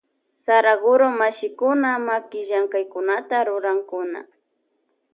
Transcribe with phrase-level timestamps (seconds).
[0.45, 4.19] Saraguro mashikunaka makillamkaykunata rurankuna.